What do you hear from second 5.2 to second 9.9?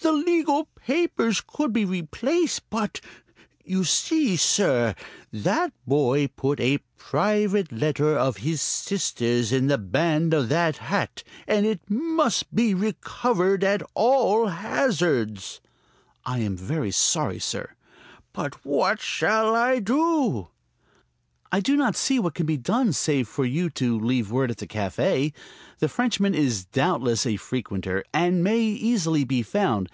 that boy put a private letter of his sister's in the